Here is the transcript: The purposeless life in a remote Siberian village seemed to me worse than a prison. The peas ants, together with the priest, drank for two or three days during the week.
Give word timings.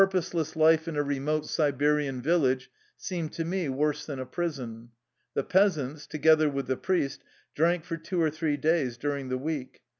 The 0.01 0.07
purposeless 0.07 0.55
life 0.55 0.87
in 0.87 0.95
a 0.95 1.03
remote 1.03 1.45
Siberian 1.45 2.23
village 2.23 2.71
seemed 2.97 3.33
to 3.33 3.45
me 3.45 3.69
worse 3.69 4.03
than 4.03 4.17
a 4.17 4.25
prison. 4.25 4.89
The 5.35 5.43
peas 5.43 5.77
ants, 5.77 6.07
together 6.07 6.49
with 6.49 6.65
the 6.65 6.75
priest, 6.75 7.21
drank 7.53 7.85
for 7.85 7.97
two 7.97 8.19
or 8.19 8.31
three 8.31 8.57
days 8.57 8.97
during 8.97 9.29
the 9.29 9.37
week. 9.37 9.81